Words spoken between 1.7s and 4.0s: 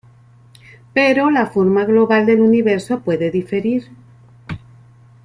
global del universo puede diferir.